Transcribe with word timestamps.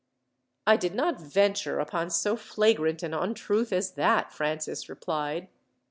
"I 0.65 0.77
did 0.77 0.95
not 0.95 1.21
venture 1.21 1.79
upon 1.79 2.09
so 2.09 2.35
flagrant 2.35 3.03
an 3.03 3.13
untruth 3.13 3.71
as 3.71 3.91
that," 3.91 4.33
Francis 4.33 4.89
replied. 4.89 5.47